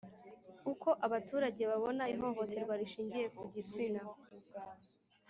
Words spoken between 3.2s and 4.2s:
ku gitsina